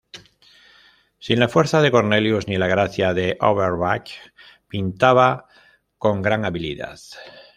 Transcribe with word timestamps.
Sin 1.19 1.39
la 1.39 1.47
fuerza 1.47 1.79
de 1.83 1.91
Cornelius 1.91 2.47
ni 2.47 2.57
la 2.57 2.65
gracia 2.65 3.13
de 3.13 3.37
Overbeck, 3.39 4.09
pintaba 4.67 5.45
con 5.99 6.23
gran 6.23 6.43
habilidad. 6.43 6.99